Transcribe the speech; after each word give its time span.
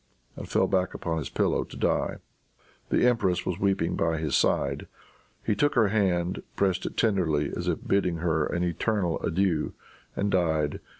and 0.35 0.49
fell 0.49 0.65
back 0.65 0.95
upon 0.95 1.19
his 1.19 1.29
pillow 1.29 1.63
to 1.63 1.77
die. 1.77 2.15
The 2.89 3.05
empress 3.07 3.45
was 3.45 3.59
weeping 3.59 3.95
by 3.95 4.17
his 4.17 4.35
side. 4.35 4.87
He 5.45 5.53
took 5.53 5.75
her 5.75 5.89
hand, 5.89 6.41
pressed 6.55 6.87
it 6.87 6.97
tenderly 6.97 7.51
as 7.55 7.67
if 7.67 7.87
bidding 7.87 8.15
her 8.15 8.47
an 8.47 8.63
eternal 8.63 9.19
adieu, 9.21 9.73
and 10.15 10.31
died. 10.31 10.79